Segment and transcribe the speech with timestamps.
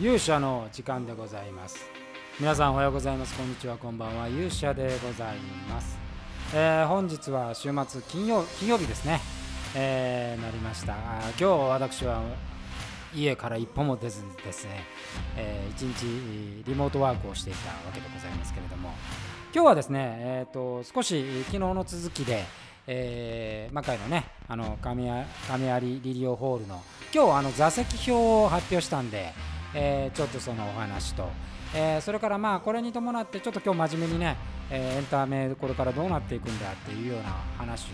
[0.00, 1.76] 勇者の時間でございます。
[2.38, 3.36] 皆さんおはようございます。
[3.36, 3.76] こんにちは。
[3.76, 4.28] こんばんは。
[4.28, 5.36] 勇者でござい
[5.68, 5.98] ます、
[6.54, 9.20] えー、本日は週末金曜金曜日ですね、
[9.76, 10.94] えー、なりました。
[10.94, 12.22] 今日私は
[13.14, 14.84] 家から一歩も出ずにですね、
[15.36, 18.94] えー、一日リモートワークをしていたわけでございますけれども。
[19.52, 22.46] 今日はですね、えーと、少し昨日の続きで、
[22.86, 25.24] えー、魔界のねあの神有
[25.80, 26.80] リリオホールの
[27.14, 28.12] 今日あの座席表
[28.44, 29.34] を発表したんで、
[29.74, 31.28] えー、ちょっとそのお話と、
[31.74, 34.36] えー、それからまあこれに伴ってちょっと今日真面目にね、
[34.70, 37.88] えー、エンタメこれからどうなっていくんだっていうような話を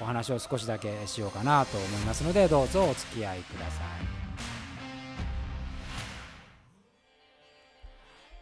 [0.00, 4.20] お話を少しだけしようかなと思いますのでどうぞお付き合いください。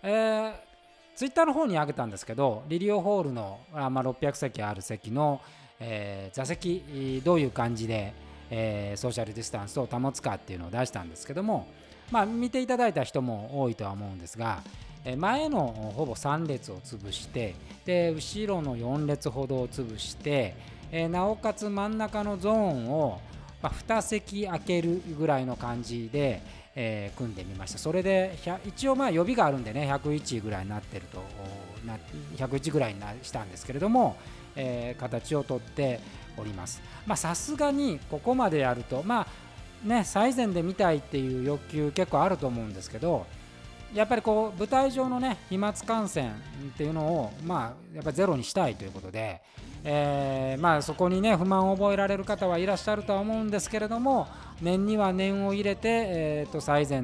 [0.03, 0.53] えー、
[1.17, 5.41] ツイッターの方に上げたんですけどリリオホールのあ、まあ、600席ある席の、
[5.81, 8.15] えー、座席どういう感じで、
[8.49, 11.67] えー、ソーシャルディスタンスを保つかっていうのを出したんですけども、
[12.11, 14.63] まあ、見ていただいた人も多いとは思うんですが
[15.17, 20.55] 前のほぼ3列を潰してで後ろの4列ほどを潰して、
[21.11, 23.21] なおかつ真ん中のゾーンを、
[23.63, 26.43] 2席空けるぐらいの感じで、
[26.75, 27.79] え、組んでみました。
[27.79, 28.37] それで
[28.67, 31.25] 一応まあ予備があるんでね101ぐらいになってると
[31.87, 31.99] な
[32.37, 34.17] 101ぐらいにしたんですけれども、
[34.55, 36.01] え、形をとって
[36.37, 36.83] おります。
[37.17, 39.27] さすがにここまでやるとまあ
[39.85, 43.27] ね最前で見たいっていう欲求結構あると思うんですけど
[43.95, 49.41] やっぱりこう舞台上のね飛沫感染っていうのをまあやっぱゼロにしたいということで、
[49.83, 54.29] えー、まあそこにね不満を覚えられる方はいらっしゃるとは思うんですけれども
[54.61, 57.03] 念には念を入れて、えー、と最前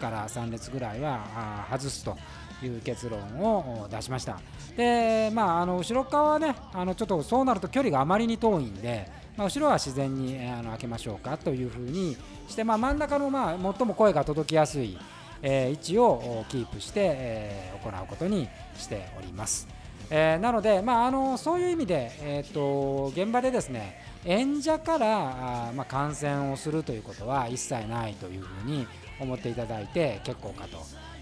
[0.00, 2.16] から3列ぐらいは外すと
[2.62, 4.40] いう結論を出しました。
[4.76, 12.16] でまああの後ろ側はねあのちょっとそうなると距離があまりに遠いんで、まあ、後ろは自然にあの開けましょうかというふうに
[12.48, 14.98] して、まあ、真ん中のまあ最も声が届きやすい、
[15.40, 19.68] えー、位置をキープして、えー、行うことにしております。
[20.10, 28.88] えー、なので、まあ、あのそういう意味で、えーと、現場でですね演者からあ、まあ、感染をするということは一切ないというふうに
[29.20, 30.78] 思っていただいて結構かと。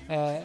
[0.09, 0.43] え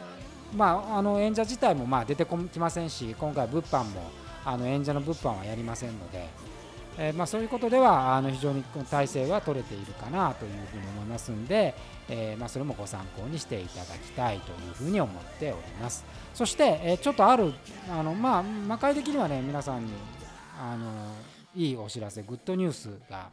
[0.54, 4.12] ー、まあ、あの演者自体もまあ出てきませんし今回物販も
[4.44, 6.28] あの演者の物販はやりませんので、
[6.98, 11.74] えー、まあ、そういうことではあの非常に体制は取れているかなというふうに思いますんで、
[12.10, 16.04] えー、まあ、それもご参考にしていただきたいというふうに思っております。
[16.34, 17.54] そして、えちょっとある
[17.90, 19.92] あの、まあ、魔界的にはね皆さんに
[20.60, 20.86] あの
[21.56, 23.30] いいお知らせグッドニュースが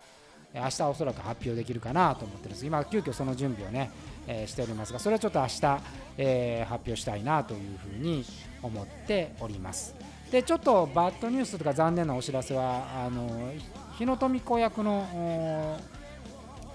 [0.54, 2.66] 明日おそらく発表できるかなと思ってるんです。
[2.66, 3.90] 今急遽その準備をね、
[4.26, 5.80] えしておりますがそれはちょっと明日、
[6.16, 8.24] え発表したいなというふうに
[8.62, 9.94] 思っております。
[10.30, 13.52] でちょっとバッドニュースとか残念なお知らせはあの
[13.96, 15.78] 日野富子役の、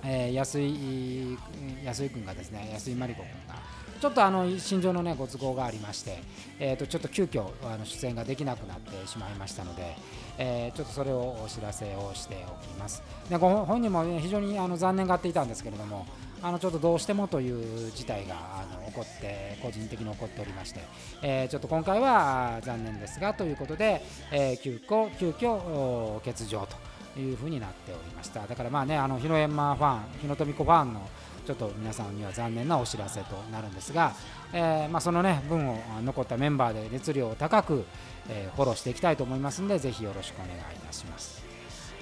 [0.03, 1.38] えー、安井
[1.86, 3.56] 安井君がですね安井真理子君が
[4.03, 6.22] ちょっとあの心情のねご都合がありまして、
[6.59, 9.96] えー、とちょっと急遽あの出演ができなくなってしまいましたので、
[10.38, 13.02] えー、ちょっとそれをお知らせをしておきます。
[13.30, 16.06] でご本人も、ね、非常にあの残念がっていたんですけれども
[16.42, 20.81] あのちょっとどうしてもという事態があの起こって個人的に起こっておりまして、
[21.22, 24.02] えー、ちょっと今回は残念ですがということで、
[24.34, 28.46] えー、急遽急遽欠場というふうになっておりました。
[28.46, 31.08] だからまあねあの日野エンマファン日野富子ファンの
[31.46, 34.14] ちょっと皆さんには残念なお知らせとなるんですが、
[34.54, 37.86] えー、まあ、そのね分を残ったメンバーで熱量を高く、
[38.30, 41.44] えフォローしていきたいと思いますのでぜひよろしくお願いいたします。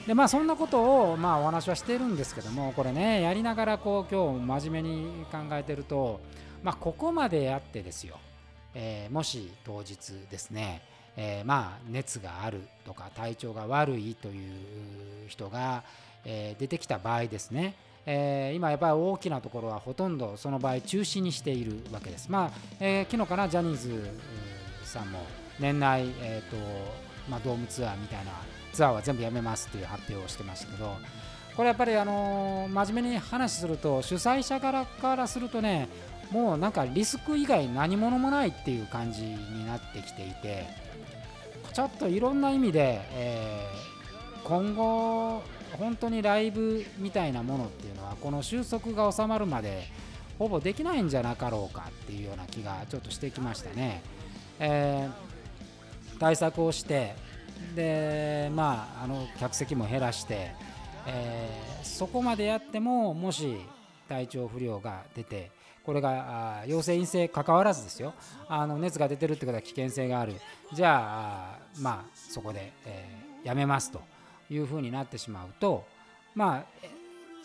[0.07, 6.19] でまあそんなことをまあお話はしているんですけどもこれねやりながらこう今日真面目に考えてると
[6.63, 8.17] まあここまでやってですよ、
[8.73, 10.81] えー、もし当日ですね、
[11.15, 14.51] えー、まあ熱があるとか体調が悪いという
[15.27, 15.83] 人が、
[16.25, 17.75] えー、出てきた場合ですね
[18.05, 22.29] えー、今やっぱり大きなところはほとんどその場合中止にしているわけです。
[22.29, 24.09] まあ、えー、昨日かなジャニーズ
[24.83, 25.19] さんも
[25.59, 26.57] 年内、えーと
[27.29, 28.31] まあ、ドームツアーみたいな
[28.73, 30.95] ツアーは全部やめますっていう発表をしてましたけど
[31.55, 35.89] これやっぱりあの真面目に話すると主催者からからするとね
[36.31, 40.65] もうなんかリスク以外何者もないっていう感じになってきていて
[41.73, 45.43] ちょっといろんな意味で、えー、今後
[45.77, 49.87] 本当にライブみたいなものっていうのはこの収束が収まるまで
[50.37, 54.01] ほぼできないんじゃなかろうかっていうような気がちょっとしてきましたね。
[54.59, 57.15] えー、対策をして
[57.75, 60.51] でまああの客席も減らして、
[61.07, 63.57] えー、そこまでやってももし
[64.09, 65.51] 体調不良が出て
[65.83, 68.13] これが陽性陰性かかわらずですよ。
[68.47, 70.33] あの熱が出てるってことは危険性がある。
[70.73, 74.01] じゃあまあそこで、えー、やめますと。
[74.51, 75.85] いうふうになってしまうと
[76.35, 76.87] まあ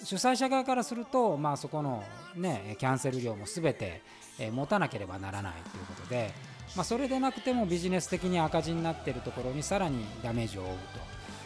[0.04, 2.04] 主催者側からすると、まあ、そこの、
[2.34, 4.02] ね、キャンセル料も全て、
[4.38, 6.34] え持たなければならないということで、
[6.76, 10.76] まあ、それでなくてもビジネス的に赤字になっているところにさらにダメージを負うと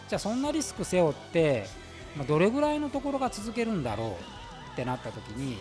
[0.08, 1.66] じゃあそんなリスク背負って、
[2.16, 5.56] ま、どれぐらいのところが続けるんだろうってなった時に、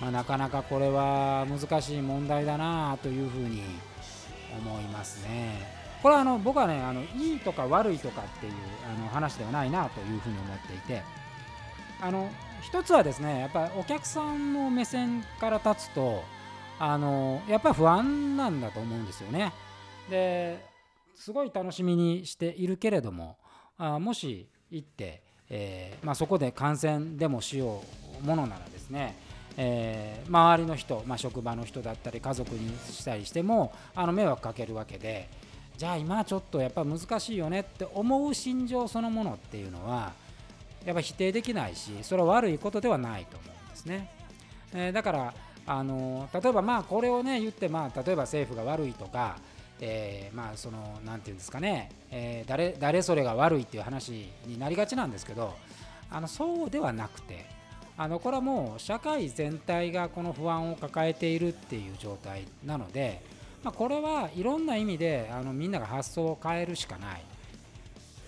[0.00, 3.62] まあ、なかなかこれは難しい問題だなというふうに
[4.58, 5.83] 思いますね。
[6.04, 8.52] これはあの僕はねあのいいとか悪いとかっていう
[8.94, 11.02] あの話ではないなというふうに思っていて
[11.98, 12.28] あの
[12.60, 16.22] 一つはですねやっぱりお客さんの目線から立つと
[16.78, 19.54] あのやっぱり不安なんだと思うんですよね。
[20.10, 20.60] で
[21.14, 23.38] すごい楽しみにしているけれども
[23.78, 27.82] あもし行って、えーまあ、そこで感染でもしよ
[28.22, 29.16] うものならですね
[29.56, 35.28] えー、周りの人、まあ、職場の人だったり家族にしたりしてもあの迷惑かけるわけで
[35.76, 40.12] じゃあ今はちょっとやっぱ難しいよねって思う心情そのものっていうのは
[40.84, 44.10] やっぱ否定できないしそれは悪いことではないと思うんですね、
[44.72, 45.34] えー、だから
[45.66, 49.36] あの例えばまあこれをね言ってまあ例えば政府が悪いとか
[49.80, 55.54] えー、まあその何て言うんですかね、えー、誰誰それが悪いっていう話になりがちなんですけど
[56.10, 57.44] あのそうではなくて
[57.96, 63.22] あのこれはもう社会全体がこの不安を抱えているっていう状態なので、
[63.64, 67.22] まあ、これはいろんな意味であのみんなが発想を変えるしかない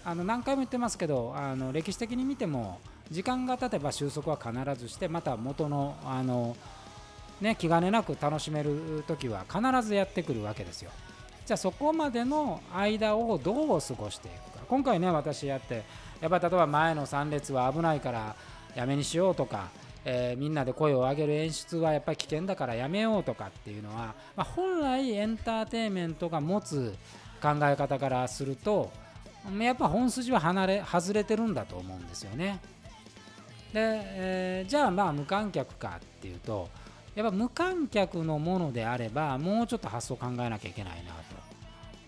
[0.04, 2.80] あの何回も言ってますけどあの歴史的に見ても
[3.10, 6.56] 時間が経てば収束は必ずしてまた元のあの、
[7.40, 10.90] ね、気兼ねなく楽しめる時は必ずやってくるわけですよ。
[11.44, 15.84] じゃあそこまでの間をどう過ごしていくか今回ね私やって
[16.20, 18.34] やっぱり例えば前の3列は危ないから
[18.74, 19.68] やめにしようとか、
[20.08, 26.94] えー、みんなで声を上げる演出はやっぱり危険だからやめようとかっていうのは、まあ、本来エンターテインメントが持つ
[27.42, 28.92] 考え方からすると
[29.58, 32.60] やっぱ本筋は離れ外れてるんだと思うんですよね。
[33.72, 36.68] で、えー、じゃあまあ無観客かっていうと
[37.16, 41.16] やっぱ無観客のものであればもうちょっと発想考えなきゃいけないなと。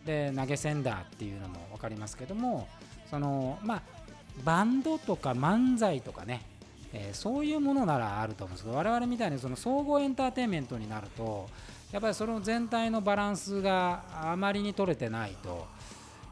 [0.06, 2.67] で投げ銭だっていうのも分かりますけども
[3.11, 3.83] そのまあ
[4.44, 6.43] バンドとか漫才とかね、
[6.93, 11.49] えー、そういうものならあると思うんですけど我々みたいにその総合エンターテインメントになると
[11.93, 15.67] やっぱりその全体のバランスがあまりに取れてないと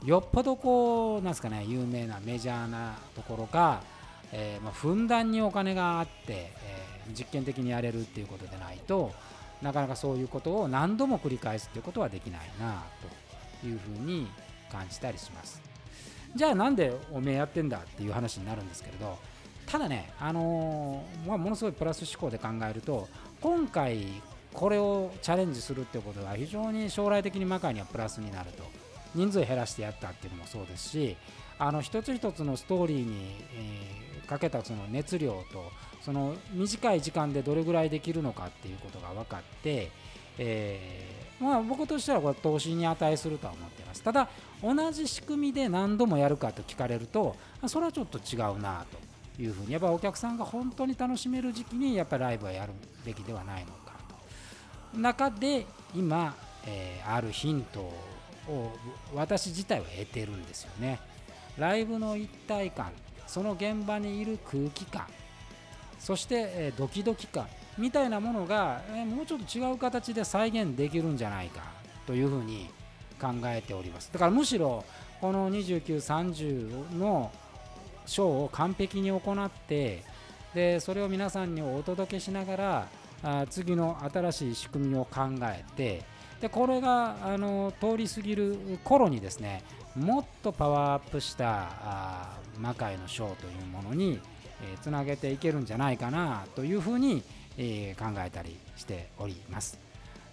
[0.04, 3.82] よっぽどこうなんすかね有名なメジャーなところか、
[4.32, 9.12] えー、まあ、ふんだんにお金があって、えー、実験的にやれるっていうことでないと
[9.62, 12.84] なかなかそういうことを何度も繰り返すっていうことはできないな
[13.62, 14.26] というふうに
[14.70, 15.62] 感じたりします。
[16.34, 19.18] じゃあなんでおめえやってんだっていう話になるんですけれど
[19.66, 23.08] ただね、あのー、まあ、ものすごいプラス思考で考えると
[23.40, 24.06] 今回
[24.52, 28.86] これをチャレンジするってことは非常に将来的にマカにはプラスになると。
[29.16, 31.16] 人数減らしてやったっていうのもそうですし
[31.58, 35.64] あの一つ一つのストーリーに、えー、かけたその熱量と
[36.02, 39.90] その短い時間でどれぐらいできるのかっていうことが分かって、
[40.38, 44.02] えー、まあ、僕としてはこれ投資に値するとは思っています。
[44.02, 44.28] ただ
[44.62, 47.34] 同じ仕組みで何度もやるかと聞かれると
[47.66, 49.15] それはちょっと違うなと。
[49.38, 52.72] いうふうにやっぱお客さんが本当に楽しめる時期にやっぱライブはやる
[53.04, 53.92] べきではないのか
[54.92, 54.98] と。
[54.98, 56.34] 中で今、
[56.66, 58.72] えー、あるヒントを
[59.14, 61.00] 私自体は得てるんですよね。
[61.58, 62.92] ライブの一体感
[63.26, 65.06] その現場にいる空気感
[65.98, 71.62] そして、えドキドキ感みたいなものが、えもうちょっと違う形で再現できるんじゃないか
[72.06, 72.68] というふうに
[73.20, 74.12] 考えております。
[74.12, 74.84] だからむしろ
[75.20, 77.32] この2930の
[78.06, 80.02] ショーを完璧に行って
[80.54, 82.88] でそれを皆さんにお届けしながら
[83.22, 86.02] あ次の新しい仕組みを考えて
[86.40, 89.62] でこれがあの通り過ぎる頃にですね
[89.94, 94.20] もっとパワーアップしたあ魔界のショーというものに
[94.62, 97.22] えー、つなげていけるんじゃないかなというふうに、
[97.58, 99.78] えー、考えたりしております。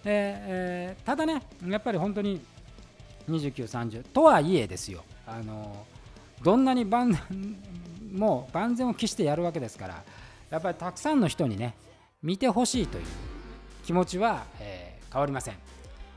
[0.03, 2.41] でえー、ただねやっぱり本当に
[3.29, 5.85] 2930とはいえですよあの
[6.43, 7.17] どんなに万
[8.13, 10.03] もう万全を期してやるわけですから
[10.49, 11.75] やっぱりたくさんの人にね
[12.21, 13.05] 見てほしいという
[13.83, 15.55] 気持ちは、えー、変わりません。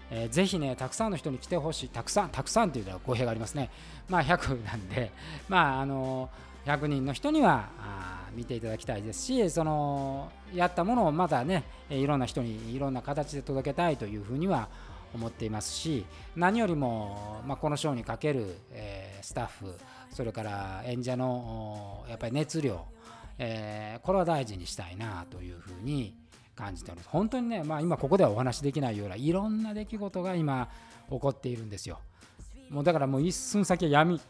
[0.09, 3.71] えー、ぜひね、たくさんの人に来てほしい、たくさん、たくさんというのは語弊がありますね。
[4.09, 5.11] まあ100なんで、
[5.49, 6.31] まああの
[6.65, 14.69] 100人の人にはあ見ていただきたいですし、そのやったものをまたね、いろんな人にいろんな形で届けたいというふうには
[15.15, 16.07] 思っていますし、
[16.37, 19.75] 何よりも、まあ、このショーにかける、えー、スタッフ、
[20.11, 22.85] それから演者のやっぱり熱量、
[23.39, 26.15] えー、これは大事にしたいなというふうに
[26.55, 27.09] 感じております。
[27.11, 30.69] 本当にね、まあ、今ここではお話しできないようないろんな出来事が今
[31.11, 32.01] 起こっているんですよ。
[32.71, 34.21] もうだからもう一寸先は闇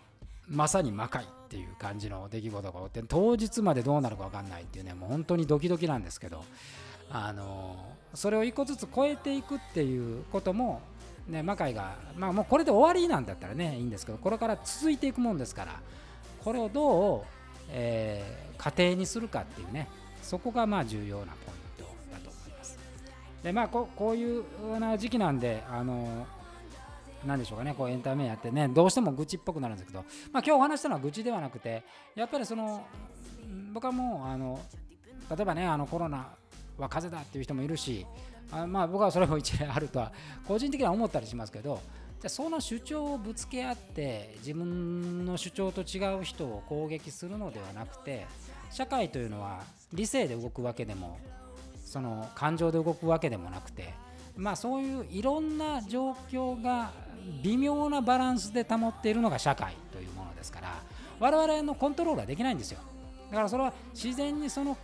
[0.49, 6.45] まさに魔界っていう感じの出来事が起こって当日までどうなるか分かんないっていうねもう本当にドキドキなんですけど
[7.11, 7.77] あの
[8.15, 10.81] それを一個ずつ超えていくっていうことも
[11.29, 15.81] ね魔界がまあもうこれで終わりなんだったらねいいんですけどこれから続いていくもんですから
[16.45, 17.23] これをどう、
[17.71, 19.89] えー、家庭にするかっていうね
[20.23, 22.79] そこがまあ重要なポイントだと思います。
[23.43, 24.45] でまあここういう
[24.79, 26.27] な時期なんであの
[27.25, 31.83] 何でしょうかねこうエンタメやってねどうしても愚痴っぽくなるんですけど、まあ、今日お話したのは愚痴ではなくて
[32.15, 32.87] やっぱりその
[33.73, 34.61] 僕はもうあの
[35.31, 36.29] 例えばねあのコロナ
[36.83, 38.07] は風だっていう人もいるし
[38.51, 40.13] あまあ僕はそれも一例あるとは
[40.47, 41.81] 個人的には思ったりしますけど
[42.21, 48.27] じゃその主張をぶつけ合って自分の主張と違う人を攻撃するのではなくて
[48.71, 51.19] 社会というのは理性で動くわけでも
[51.85, 53.95] その感情で動くわけでもなくて
[54.37, 56.91] まあそういういろんな状況が
[57.43, 60.83] 微妙なバランスで保っているのが社会というものですから
[61.19, 62.81] 我々のコントロールはできないんですよ。
[63.31, 64.77] だからそれは自然にその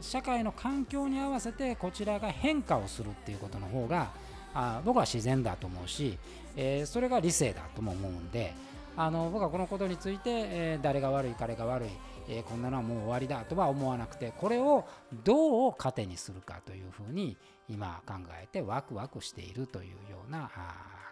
[0.00, 4.10] 社会の環境に合わせてこちらが変化をするっていうことの方が
[4.54, 6.18] あ僕は自然だと思うし、
[6.56, 8.52] えー、それが理性だとも思うんで
[8.96, 11.88] あの僕はこのことについて、えー、誰が悪い彼が悪い、
[12.28, 14.84] えー、こんなのはもう終わりだとは思わなくてこれを
[15.24, 17.36] どう糧にするかというふうに
[17.68, 20.50] 今考えてワクワクしているというような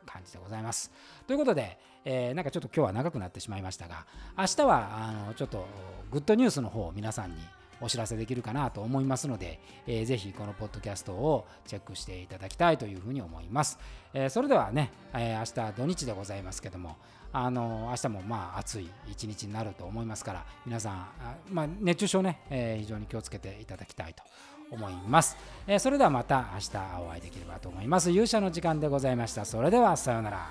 [0.04, 0.90] 感じでございます。
[1.26, 5.66] ということで、えー、なんかちょっと今日は長くなってしまいましたが明日はあのちょっと
[6.10, 7.36] グッドニュースの方を皆さんに
[7.80, 13.78] お知らせできるかなと思いますので、えー、ぜひこのポッドキャストをチェックしていただきたいというふうに思います。
[14.12, 16.96] えー、それではね、えー、明日土日でございますけども、
[17.32, 21.06] あの明日もまあ暑い一日になると思いますから、皆さん、
[21.50, 24.22] まあ、熱中症ね、えー、非常に気をつけていただきたいと
[24.70, 25.36] 思います。
[25.66, 28.10] えー、それではまた明日お会いできればと思います。
[28.10, 29.44] 勇者の時間でございました。
[29.44, 30.50] それではさようなら。